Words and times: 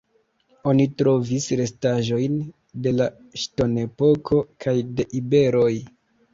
Oni 0.69 0.87
trovis 1.01 1.45
restaĵojn 1.59 2.41
de 2.87 2.95
la 2.97 3.09
Ŝtonepoko 3.45 4.43
kaj 4.67 4.77
de 4.99 5.11
iberoj. 5.23 5.73